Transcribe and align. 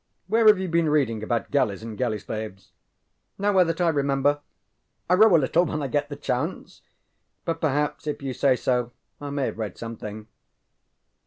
Where 0.25 0.47
have 0.47 0.57
you 0.57 0.67
been 0.67 0.89
reading 0.89 1.21
about 1.21 1.51
galleys 1.51 1.83
and 1.83 1.95
galley 1.95 2.17
slaves? 2.17 2.71
ŌĆØ 3.39 3.45
ŌĆ£Nowhere 3.53 3.67
that 3.67 3.81
I 3.81 3.89
remember. 3.89 4.39
I 5.07 5.13
row 5.13 5.35
a 5.35 5.37
little 5.37 5.63
when 5.65 5.83
I 5.83 5.87
get 5.87 6.09
the 6.09 6.15
chance. 6.15 6.81
But, 7.45 7.61
perhaps, 7.61 8.07
if 8.07 8.23
you 8.23 8.33
say 8.33 8.55
so, 8.55 8.93
I 9.21 9.29
may 9.29 9.45
have 9.45 9.59
read 9.59 9.77
something. 9.77 10.25